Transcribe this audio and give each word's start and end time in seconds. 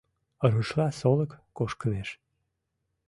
Рушла 0.51 0.87
солык 0.99 1.31
кошкымеш 1.57 2.09